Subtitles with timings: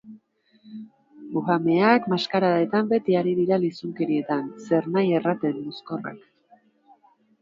[1.33, 6.25] Buhameak, maskaradetan, beti ari dira lizunkerietan, zernahi erraten, mozkorrak.